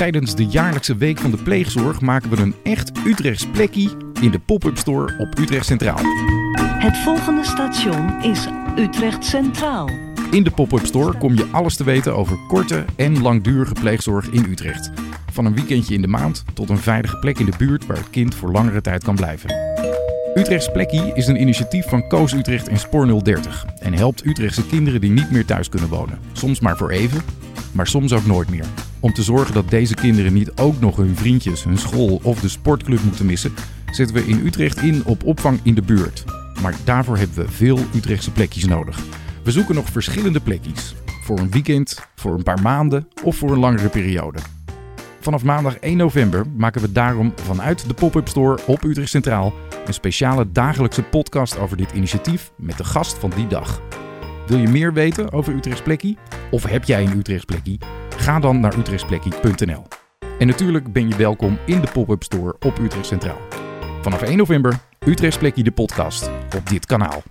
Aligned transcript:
Tijdens 0.00 0.34
de 0.34 0.46
jaarlijkse 0.46 0.96
Week 0.96 1.18
van 1.18 1.30
de 1.30 1.36
Pleegzorg 1.36 2.00
maken 2.00 2.30
we 2.30 2.36
een 2.36 2.54
echt 2.62 2.90
Utrechts 3.06 3.46
plekkie 3.46 3.90
in 4.20 4.30
de 4.30 4.38
pop-up 4.38 4.78
store 4.78 5.18
op 5.18 5.38
Utrecht 5.38 5.66
Centraal. 5.66 5.98
Het 6.58 6.96
volgende 6.96 7.44
station 7.44 8.22
is 8.22 8.46
Utrecht 8.78 9.24
Centraal. 9.24 9.88
In 10.30 10.42
de 10.42 10.50
pop-up 10.50 10.86
store 10.86 11.18
kom 11.18 11.34
je 11.34 11.48
alles 11.50 11.76
te 11.76 11.84
weten 11.84 12.16
over 12.16 12.36
korte 12.48 12.84
en 12.96 13.22
langdurige 13.22 13.72
pleegzorg 13.72 14.30
in 14.30 14.44
Utrecht. 14.44 14.90
Van 15.32 15.44
een 15.44 15.54
weekendje 15.54 15.94
in 15.94 16.02
de 16.02 16.08
maand 16.08 16.44
tot 16.54 16.70
een 16.70 16.78
veilige 16.78 17.18
plek 17.18 17.38
in 17.38 17.46
de 17.46 17.56
buurt 17.58 17.86
waar 17.86 17.96
het 17.96 18.10
kind 18.10 18.34
voor 18.34 18.52
langere 18.52 18.80
tijd 18.80 19.04
kan 19.04 19.14
blijven. 19.14 19.54
Utrechts 20.34 20.70
Plekkie 20.70 21.14
is 21.14 21.26
een 21.26 21.40
initiatief 21.40 21.88
van 21.88 22.08
Koos 22.08 22.32
Utrecht 22.32 22.68
en 22.68 22.78
Spoor 22.78 23.22
030 23.22 23.66
en 23.78 23.94
helpt 23.94 24.26
Utrechtse 24.26 24.66
kinderen 24.66 25.00
die 25.00 25.10
niet 25.10 25.30
meer 25.30 25.44
thuis 25.44 25.68
kunnen 25.68 25.88
wonen. 25.88 26.18
Soms 26.32 26.60
maar 26.60 26.76
voor 26.76 26.90
even, 26.90 27.20
maar 27.72 27.86
soms 27.86 28.12
ook 28.12 28.26
nooit 28.26 28.48
meer. 28.48 28.64
Om 29.00 29.12
te 29.12 29.22
zorgen 29.22 29.54
dat 29.54 29.70
deze 29.70 29.94
kinderen 29.94 30.32
niet 30.32 30.56
ook 30.56 30.80
nog 30.80 30.96
hun 30.96 31.16
vriendjes, 31.16 31.64
hun 31.64 31.78
school 31.78 32.20
of 32.22 32.40
de 32.40 32.48
sportclub 32.48 33.02
moeten 33.02 33.26
missen, 33.26 33.52
zetten 33.90 34.16
we 34.16 34.26
in 34.26 34.46
Utrecht 34.46 34.82
in 34.82 35.04
op 35.04 35.24
opvang 35.24 35.60
in 35.62 35.74
de 35.74 35.82
buurt. 35.82 36.24
Maar 36.62 36.74
daarvoor 36.84 37.16
hebben 37.16 37.36
we 37.36 37.50
veel 37.50 37.78
Utrechtse 37.94 38.30
plekjes 38.30 38.64
nodig. 38.64 38.98
We 39.42 39.50
zoeken 39.50 39.74
nog 39.74 39.88
verschillende 39.88 40.40
plekjes. 40.40 40.94
Voor 41.22 41.38
een 41.38 41.50
weekend, 41.50 42.06
voor 42.14 42.34
een 42.34 42.42
paar 42.42 42.62
maanden 42.62 43.08
of 43.24 43.36
voor 43.36 43.50
een 43.50 43.58
langere 43.58 43.88
periode. 43.88 44.38
Vanaf 45.20 45.44
maandag 45.44 45.76
1 45.76 45.96
november 45.96 46.46
maken 46.56 46.80
we 46.80 46.92
daarom 46.92 47.32
vanuit 47.42 47.88
de 47.88 47.94
pop-up 47.94 48.28
store 48.28 48.58
op 48.66 48.82
Utrecht 48.82 49.10
Centraal 49.10 49.54
een 49.86 49.94
speciale 49.94 50.52
dagelijkse 50.52 51.02
podcast 51.02 51.58
over 51.58 51.76
dit 51.76 51.92
initiatief 51.92 52.52
met 52.56 52.76
de 52.76 52.84
gast 52.84 53.18
van 53.18 53.32
die 53.36 53.46
dag. 53.46 53.80
Wil 54.46 54.58
je 54.58 54.68
meer 54.68 54.92
weten 54.92 55.32
over 55.32 55.54
Utrechts 55.54 55.82
Plekkie? 55.82 56.18
Of 56.50 56.62
heb 56.62 56.84
jij 56.84 57.04
een 57.04 57.18
Utrechts 57.18 57.44
Plekkie? 57.44 57.78
Ga 58.20 58.40
dan 58.40 58.60
naar 58.60 58.78
utrechtsplekkie.nl. 58.78 59.86
En 60.38 60.46
natuurlijk 60.46 60.92
ben 60.92 61.08
je 61.08 61.16
welkom 61.16 61.58
in 61.66 61.80
de 61.80 61.90
pop-up 61.92 62.22
store 62.22 62.56
op 62.60 62.78
Utrecht 62.78 63.06
Centraal. 63.06 63.38
Vanaf 64.02 64.22
1 64.22 64.36
november 64.36 64.78
Utrechts 65.06 65.38
Plekkie 65.38 65.64
de 65.64 65.72
podcast 65.72 66.30
op 66.56 66.68
dit 66.68 66.86
kanaal. 66.86 67.22